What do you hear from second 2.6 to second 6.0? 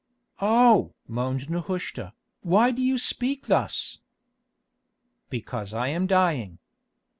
do you speak thus?" "Because I